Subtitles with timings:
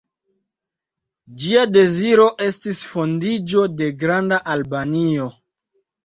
[1.41, 5.29] Ĝia deziro estis fondiĝo de Granda Albanio.